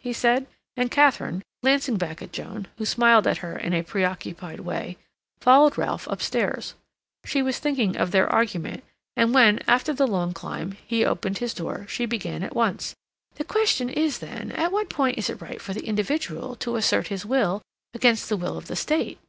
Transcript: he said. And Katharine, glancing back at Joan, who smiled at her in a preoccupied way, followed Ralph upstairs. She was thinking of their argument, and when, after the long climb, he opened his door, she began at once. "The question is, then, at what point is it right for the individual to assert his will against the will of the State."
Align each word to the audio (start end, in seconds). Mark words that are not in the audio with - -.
he 0.00 0.12
said. 0.12 0.48
And 0.76 0.90
Katharine, 0.90 1.44
glancing 1.62 1.98
back 1.98 2.20
at 2.20 2.32
Joan, 2.32 2.66
who 2.78 2.84
smiled 2.84 3.28
at 3.28 3.36
her 3.38 3.56
in 3.56 3.72
a 3.72 3.84
preoccupied 3.84 4.58
way, 4.58 4.98
followed 5.40 5.78
Ralph 5.78 6.08
upstairs. 6.08 6.74
She 7.24 7.42
was 7.42 7.60
thinking 7.60 7.96
of 7.96 8.10
their 8.10 8.28
argument, 8.28 8.82
and 9.16 9.32
when, 9.32 9.60
after 9.68 9.92
the 9.92 10.08
long 10.08 10.34
climb, 10.34 10.72
he 10.84 11.04
opened 11.04 11.38
his 11.38 11.54
door, 11.54 11.86
she 11.88 12.06
began 12.06 12.42
at 12.42 12.56
once. 12.56 12.96
"The 13.36 13.44
question 13.44 13.88
is, 13.88 14.18
then, 14.18 14.50
at 14.50 14.72
what 14.72 14.90
point 14.90 15.16
is 15.16 15.30
it 15.30 15.40
right 15.40 15.62
for 15.62 15.72
the 15.74 15.86
individual 15.86 16.56
to 16.56 16.74
assert 16.74 17.06
his 17.06 17.24
will 17.24 17.62
against 17.94 18.28
the 18.28 18.36
will 18.36 18.58
of 18.58 18.66
the 18.66 18.74
State." 18.74 19.20